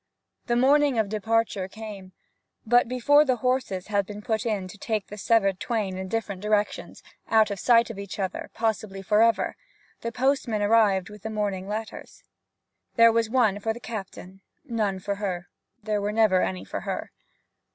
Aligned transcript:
The 0.47 0.55
morning 0.55 0.97
of 0.97 1.09
departure 1.09 1.67
came; 1.67 2.13
but 2.65 2.87
before 2.87 3.23
the 3.23 3.35
horses 3.35 3.85
had 3.85 4.03
been 4.07 4.23
put 4.23 4.47
in 4.47 4.67
to 4.69 4.77
take 4.79 5.05
the 5.05 5.15
severed 5.19 5.59
twain 5.59 5.95
in 5.95 6.07
different 6.07 6.41
directions, 6.41 7.03
out 7.29 7.51
of 7.51 7.59
sight 7.59 7.91
of 7.91 7.99
each 7.99 8.17
other, 8.17 8.49
possibly 8.55 9.03
for 9.03 9.21
ever, 9.21 9.55
the 9.99 10.11
postman 10.11 10.63
arrived 10.63 11.11
with 11.11 11.21
the 11.21 11.29
morning 11.29 11.67
letters. 11.67 12.23
There 12.95 13.11
was 13.11 13.29
one 13.29 13.59
for 13.59 13.73
the 13.73 13.79
captain; 13.79 14.41
none 14.65 14.97
for 14.97 15.17
her 15.21 15.49
there 15.83 16.01
were 16.01 16.11
never 16.11 16.41
any 16.41 16.65
for 16.65 16.79
her. 16.79 17.11